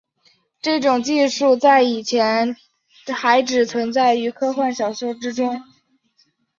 [0.63, 2.55] 这种技术在以前
[3.15, 5.61] 还只存在于科幻小说之中。